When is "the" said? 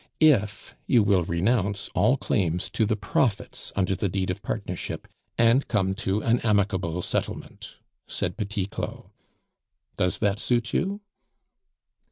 2.87-2.95, 3.95-4.09